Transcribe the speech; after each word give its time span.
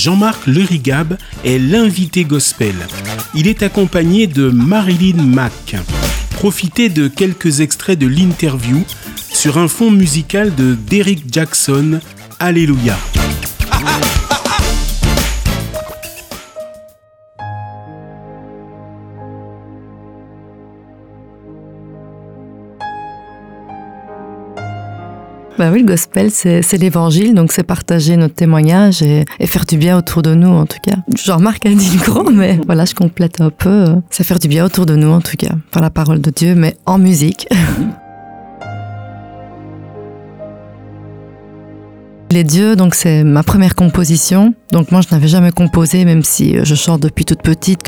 Jean-Marc 0.00 0.46
Lerigab 0.46 1.18
est 1.44 1.58
l'invité 1.58 2.24
gospel. 2.24 2.74
Il 3.34 3.46
est 3.46 3.62
accompagné 3.62 4.26
de 4.26 4.48
Marilyn 4.48 5.22
Mack. 5.22 5.76
Profitez 6.30 6.88
de 6.88 7.06
quelques 7.06 7.60
extraits 7.60 7.98
de 7.98 8.06
l'interview 8.06 8.82
sur 9.30 9.58
un 9.58 9.68
fond 9.68 9.90
musical 9.90 10.54
de 10.54 10.74
Derrick 10.74 11.24
Jackson, 11.30 12.00
Alléluia. 12.38 12.96
Bah 25.60 25.68
oui, 25.70 25.80
le 25.80 25.86
gospel, 25.86 26.30
c'est 26.30 26.78
l'évangile, 26.78 27.34
donc 27.34 27.52
c'est 27.52 27.64
partager 27.64 28.16
notre 28.16 28.34
témoignage 28.34 29.02
et, 29.02 29.26
faire 29.44 29.66
du 29.66 29.76
bien 29.76 29.98
autour 29.98 30.22
de 30.22 30.32
nous, 30.32 30.48
en 30.48 30.64
tout 30.64 30.78
cas. 30.82 30.96
Je 31.14 31.30
remarque 31.32 31.66
un 31.66 31.74
dit 31.74 31.98
gros, 31.98 32.30
mais 32.30 32.58
voilà, 32.64 32.86
je 32.86 32.94
complète 32.94 33.42
un 33.42 33.50
peu. 33.50 33.88
C'est 34.08 34.24
faire 34.24 34.38
du 34.38 34.48
bien 34.48 34.64
autour 34.64 34.86
de 34.86 34.96
nous, 34.96 35.10
en 35.10 35.20
tout 35.20 35.36
cas, 35.36 35.52
par 35.70 35.82
la 35.82 35.90
parole 35.90 36.22
de 36.22 36.30
Dieu, 36.30 36.54
mais 36.54 36.76
en 36.86 36.96
musique. 36.96 37.46
Les 42.30 42.44
dieux, 42.44 42.74
donc 42.74 42.94
c'est 42.94 43.22
ma 43.22 43.42
première 43.42 43.74
composition. 43.74 44.54
Donc 44.72 44.90
moi, 44.90 45.02
je 45.02 45.14
n'avais 45.14 45.28
jamais 45.28 45.52
composé, 45.52 46.06
même 46.06 46.22
si 46.22 46.56
je 46.62 46.74
chante 46.74 47.02
depuis 47.02 47.26
toute 47.26 47.42
petite. 47.42 47.82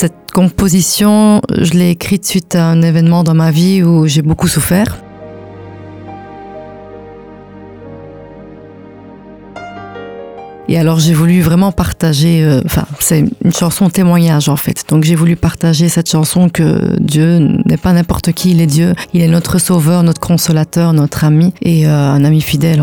Cette 0.00 0.30
composition, 0.32 1.40
je 1.60 1.72
l'ai 1.72 1.90
écrite 1.90 2.24
suite 2.24 2.54
à 2.54 2.66
un 2.66 2.82
événement 2.82 3.24
dans 3.24 3.34
ma 3.34 3.50
vie 3.50 3.82
où 3.82 4.06
j'ai 4.06 4.22
beaucoup 4.22 4.46
souffert. 4.46 5.02
Et 10.68 10.78
alors 10.78 11.00
j'ai 11.00 11.14
voulu 11.14 11.40
vraiment 11.40 11.72
partager, 11.72 12.44
euh, 12.44 12.60
enfin 12.64 12.84
c'est 13.00 13.24
une 13.44 13.52
chanson 13.52 13.90
témoignage 13.90 14.48
en 14.48 14.54
fait. 14.54 14.84
Donc 14.88 15.02
j'ai 15.02 15.16
voulu 15.16 15.34
partager 15.34 15.88
cette 15.88 16.08
chanson 16.08 16.48
que 16.48 16.96
Dieu 17.00 17.40
n'est 17.66 17.76
pas 17.76 17.92
n'importe 17.92 18.30
qui, 18.30 18.52
il 18.52 18.60
est 18.60 18.66
Dieu, 18.66 18.94
il 19.14 19.22
est 19.22 19.26
notre 19.26 19.58
sauveur, 19.58 20.04
notre 20.04 20.20
consolateur, 20.20 20.92
notre 20.92 21.24
ami 21.24 21.52
et 21.60 21.88
euh, 21.88 21.90
un 21.90 22.24
ami 22.24 22.40
fidèle. 22.40 22.82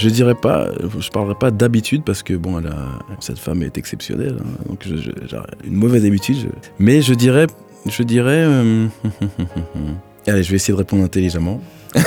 Je 0.00 0.08
dirais 0.08 0.34
pas, 0.34 0.66
je 0.98 1.10
parlerai 1.10 1.34
pas 1.34 1.50
d'habitude 1.50 2.04
parce 2.06 2.22
que 2.22 2.32
bon, 2.32 2.62
cette 3.18 3.38
femme 3.38 3.62
est 3.62 3.76
exceptionnelle, 3.76 4.38
hein. 4.40 4.64
donc 4.66 4.86
une 4.86 5.74
mauvaise 5.74 6.06
habitude. 6.06 6.48
mais 6.78 7.02
je 7.02 7.12
dirais, 7.12 7.46
je 7.84 8.02
dirais, 8.02 8.44
euh, 8.46 8.86
allez, 10.26 10.42
je 10.42 10.48
vais 10.48 10.56
essayer 10.56 10.72
de 10.72 10.78
répondre 10.78 11.04
intelligemment. 11.04 11.60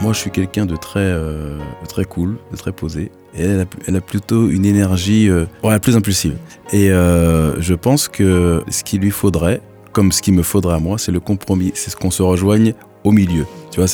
Moi, 0.00 0.12
je 0.12 0.18
suis 0.18 0.30
quelqu'un 0.30 0.66
de 0.66 0.76
très, 0.76 1.00
euh, 1.00 1.58
très 1.88 2.04
cool, 2.04 2.36
de 2.52 2.56
très 2.56 2.70
posé. 2.70 3.10
Et 3.36 3.42
elle 3.42 3.96
a, 3.96 4.00
plutôt 4.00 4.48
une 4.50 4.66
énergie 4.66 5.28
euh, 5.28 5.46
plus 5.80 5.96
impulsive. 5.96 6.36
Et 6.72 6.90
je 6.90 7.74
pense 7.74 8.06
que 8.06 8.62
ce 8.70 8.84
qu'il 8.84 9.00
lui 9.00 9.10
faudrait, 9.10 9.60
comme 9.92 10.10
ce 10.10 10.22
qu'il 10.22 10.34
me 10.34 10.42
faudra 10.42 10.76
à 10.76 10.78
moi, 10.78 10.98
c'est 10.98 11.12
le 11.12 11.20
compromis, 11.20 11.72
c'est 11.74 11.90
ce 11.90 11.96
qu'on 11.96 12.10
se 12.10 12.22
rejoigne 12.22 12.74
au 13.04 13.12
milieu. 13.12 13.46
Tu 13.70 13.80
vois, 13.80 13.86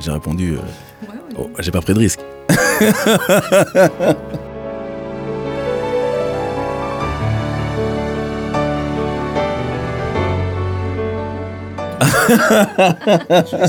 j'ai 0.00 0.10
répondu, 0.10 0.54
euh, 0.54 1.08
oh, 1.38 1.50
j'ai 1.58 1.70
pas 1.70 1.80
pris 1.80 1.94
de 1.94 1.98
risque. 1.98 2.20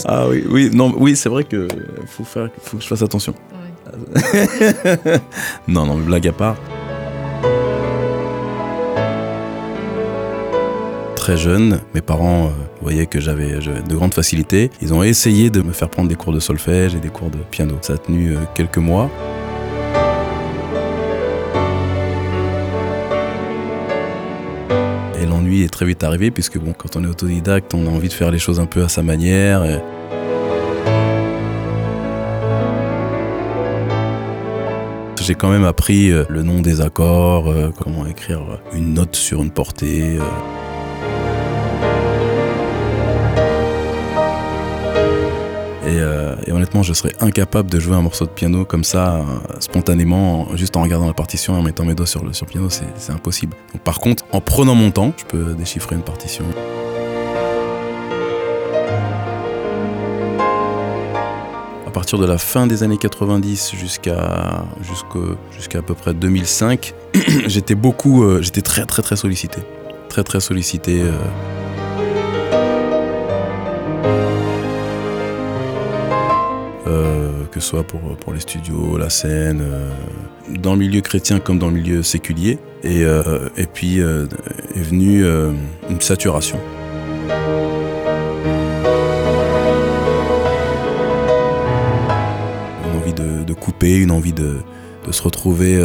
ah 0.05 0.27
oui, 0.29 0.43
oui, 0.49 0.69
non, 0.73 0.93
oui, 0.97 1.15
c'est 1.15 1.29
vrai 1.29 1.43
que 1.43 1.67
faut 2.07 2.23
faire, 2.23 2.49
faut 2.61 2.77
que 2.77 2.83
je 2.83 2.87
fasse 2.87 3.01
attention. 3.01 3.33
non, 5.67 5.85
non, 5.85 5.97
blague 5.97 6.27
à 6.27 6.33
part. 6.33 6.55
Très 11.27 11.35
jeune, 11.35 11.81
mes 11.93 11.99
parents 11.99 12.45
euh, 12.45 12.49
voyaient 12.81 13.05
que 13.05 13.19
j'avais 13.19 13.59
de 13.59 13.95
grandes 13.95 14.13
facilités. 14.13 14.71
Ils 14.81 14.93
ont 14.93 15.03
essayé 15.03 15.49
de 15.49 15.61
me 15.61 15.73
faire 15.73 15.89
prendre 15.89 16.07
des 16.07 16.15
cours 16.15 16.31
de 16.31 16.39
solfège 16.39 16.95
et 16.95 16.99
des 16.99 17.09
cours 17.09 17.29
de 17.29 17.39
piano. 17.51 17.75
Ça 17.81 17.95
a 17.95 17.97
tenu 17.97 18.31
euh, 18.31 18.39
quelques 18.55 18.77
mois. 18.77 19.09
Et 25.21 25.25
l'ennui 25.25 25.63
est 25.63 25.67
très 25.67 25.85
vite 25.85 26.01
arrivé 26.05 26.31
puisque 26.31 26.59
bon, 26.59 26.71
quand 26.71 26.95
on 26.95 27.03
est 27.03 27.07
autodidacte, 27.07 27.73
on 27.73 27.85
a 27.87 27.89
envie 27.89 28.07
de 28.07 28.13
faire 28.13 28.31
les 28.31 28.39
choses 28.39 28.61
un 28.61 28.65
peu 28.65 28.85
à 28.85 28.87
sa 28.87 29.03
manière. 29.03 29.81
J'ai 35.21 35.35
quand 35.35 35.49
même 35.49 35.65
appris 35.65 36.09
euh, 36.09 36.23
le 36.29 36.43
nom 36.43 36.61
des 36.61 36.79
accords, 36.79 37.53
comment 37.77 38.07
écrire 38.07 38.61
une 38.71 38.93
note 38.93 39.17
sur 39.17 39.43
une 39.43 39.51
portée. 39.51 40.19
Euh, 45.87 46.35
et, 46.45 46.51
honnêtement, 46.51 46.83
je 46.83 46.93
serais 46.93 47.13
incapable 47.19 47.69
de 47.69 47.79
jouer 47.79 47.95
un 47.95 48.01
morceau 48.01 48.25
de 48.25 48.31
piano 48.31 48.65
comme 48.65 48.83
ça, 48.83 49.17
euh, 49.17 49.23
spontanément, 49.59 50.47
juste 50.55 50.75
en 50.75 50.81
regardant 50.81 51.07
la 51.07 51.13
partition 51.13 51.55
et 51.55 51.59
en 51.59 51.61
mettant 51.61 51.85
mes 51.85 51.95
doigts 51.95 52.07
sur 52.07 52.25
le, 52.25 52.33
sur 52.33 52.45
piano, 52.45 52.69
c'est 52.69 53.11
impossible. 53.11 53.55
Donc, 53.73 53.81
par 53.83 53.99
contre, 53.99 54.25
en 54.31 54.41
prenant 54.41 54.75
mon 54.75 54.91
temps, 54.91 55.13
je 55.17 55.25
peux 55.25 55.53
déchiffrer 55.53 55.95
une 55.95 56.03
partition. 56.03 56.45
À 61.85 61.91
partir 61.91 62.19
de 62.19 62.25
la 62.25 62.37
fin 62.37 62.67
des 62.67 62.83
années 62.83 62.97
90 62.97 63.73
jusqu'à 63.75 64.63
jusqu'à 65.51 65.79
à 65.79 65.81
peu 65.81 65.95
près 65.95 66.13
2005, 66.13 66.93
j'étais 67.47 67.75
beaucoup, 67.75 68.23
euh, 68.23 68.41
j'étais 68.41 68.61
très 68.61 68.85
très 68.85 69.01
très 69.01 69.15
sollicité, 69.15 69.59
très 70.09 70.23
très 70.23 70.39
sollicité. 70.39 71.01
Que 77.57 77.63
ce 77.63 77.69
soit 77.69 77.83
pour, 77.83 78.33
les 78.33 78.39
studios, 78.39 78.97
la 78.97 79.09
scène, 79.09 79.61
euh, 79.61 79.89
dans 80.59 80.73
le 80.73 80.79
milieu 80.79 81.01
chrétien 81.01 81.39
comme 81.39 81.57
dans 81.57 81.67
le 81.67 81.73
milieu 81.73 82.03
séculier. 82.03 82.59
Et, 82.83 83.03
euh, 83.03 83.49
et 83.57 83.65
puis 83.65 83.99
euh, 83.99 84.27
est 84.75 84.81
venue 84.81 85.25
une 85.89 85.99
saturation. 85.99 86.59
Une 92.85 92.99
envie 92.99 93.13
de, 93.13 93.53
couper, 93.53 93.97
une 93.97 94.11
envie 94.11 94.33
de, 94.33 94.57
de 95.05 95.11
se 95.11 95.23
retrouver 95.23 95.77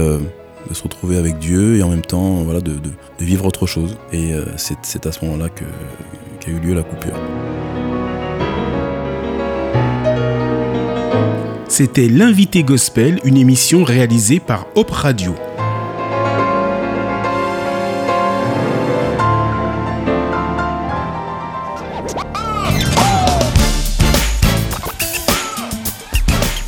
de 0.69 0.75
se 0.75 0.83
retrouver 0.85 1.17
avec 1.17 1.39
Dieu 1.39 1.77
et 1.77 1.83
en 1.83 1.89
même 1.89 2.03
temps 2.03 2.43
voilà, 2.45 2.61
de, 2.61 2.73
de, 2.73 2.91
de 3.19 3.25
vivre 3.25 3.47
autre 3.47 3.67
chose. 3.67 3.97
Et 4.13 4.33
c'est 4.57 5.07
à 5.07 5.13
ce 5.13 5.25
moment-là 5.25 5.49
qu'a 5.49 6.51
eu 6.51 6.61
lieu 6.61 6.75
la 6.75 6.83
coupure. 6.83 7.19
C'était 11.75 12.07
l'invité 12.07 12.65
gospel, 12.65 13.19
une 13.25 13.39
émission 13.39 13.83
réalisée 13.83 14.41
par 14.41 14.67
Hop 14.75 14.91
Radio. 14.91 15.35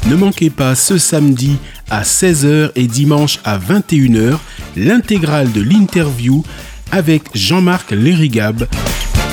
Ne 0.07 0.17
manquez 0.17 0.49
pas 0.49 0.75
ce 0.75 0.97
samedi 0.97 1.59
à 1.91 2.01
16h 2.01 2.71
et 2.75 2.87
dimanche 2.87 3.41
à 3.45 3.59
21h 3.59 4.39
l'intégrale 4.75 5.53
de 5.53 5.61
l'interview 5.61 6.43
avec 6.91 7.25
Jean-Marc 7.35 7.91
Lérigab 7.91 8.67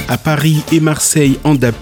à 0.09 0.17
Paris 0.17 0.63
et 0.73 0.81
Marseille 0.81 1.39
en 1.45 1.55
DAP+, 1.55 1.77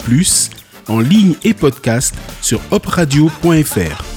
en 0.90 1.00
ligne 1.00 1.36
et 1.44 1.54
podcast 1.54 2.16
sur 2.42 2.60
opradio.fr. 2.72 4.09